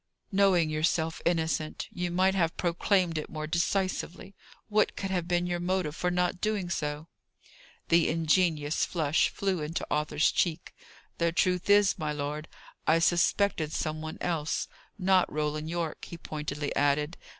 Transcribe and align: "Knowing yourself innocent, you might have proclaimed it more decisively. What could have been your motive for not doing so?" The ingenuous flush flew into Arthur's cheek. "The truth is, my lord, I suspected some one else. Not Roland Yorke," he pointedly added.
"Knowing 0.31 0.71
yourself 0.71 1.21
innocent, 1.25 1.87
you 1.91 2.09
might 2.09 2.33
have 2.33 2.57
proclaimed 2.57 3.19
it 3.19 3.29
more 3.29 3.45
decisively. 3.45 4.33
What 4.67 4.95
could 4.95 5.11
have 5.11 5.27
been 5.27 5.45
your 5.45 5.59
motive 5.59 5.95
for 5.95 6.09
not 6.09 6.41
doing 6.41 6.71
so?" 6.71 7.07
The 7.89 8.09
ingenuous 8.09 8.83
flush 8.83 9.29
flew 9.29 9.61
into 9.61 9.85
Arthur's 9.91 10.31
cheek. 10.31 10.73
"The 11.19 11.31
truth 11.31 11.69
is, 11.69 11.99
my 11.99 12.11
lord, 12.13 12.47
I 12.87 12.97
suspected 12.97 13.71
some 13.73 14.01
one 14.01 14.17
else. 14.21 14.67
Not 14.97 15.31
Roland 15.31 15.69
Yorke," 15.69 16.03
he 16.05 16.17
pointedly 16.17 16.75
added. 16.75 17.15